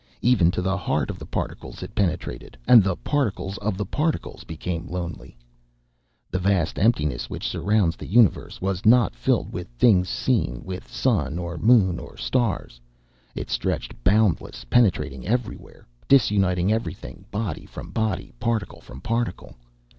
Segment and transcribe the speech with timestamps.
[0.23, 4.43] Even to the heart of the particles it penetrated, and the particles of the particles
[4.43, 5.35] became lonely_.
[6.33, 11.37] _The vast emptiness which surrounds the universe, was not filled with things seen, with sun
[11.37, 12.81] or moon or stars;
[13.35, 19.53] it stretched boundless, penetrating everywhere, disuniting everything, body from body, particle from particle_.